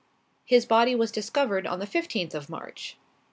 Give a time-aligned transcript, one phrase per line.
[0.45, 2.97] His body was discovered on the fifteenth of March.